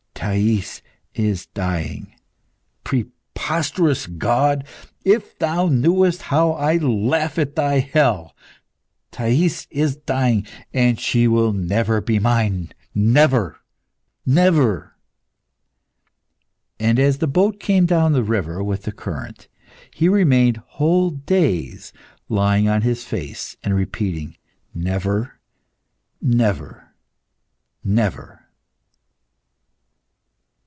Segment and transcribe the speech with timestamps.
[0.21, 0.83] Thais
[1.15, 2.13] is dying!
[2.83, 4.63] Preposterous God,
[5.03, 8.35] if thou knewest how I laugh at Thy hell!
[9.09, 10.45] Thais is dying,
[10.75, 13.61] and she will never be mine never!
[14.23, 14.93] never!"
[16.79, 19.47] And as the boat came down the river with the current,
[19.91, 21.93] he remained whole days
[22.29, 24.37] lying on his face, and repeating
[24.75, 25.39] "Never!
[26.21, 26.93] never!
[27.83, 28.37] never!"